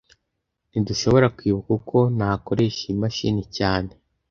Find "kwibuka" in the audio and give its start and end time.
1.37-1.69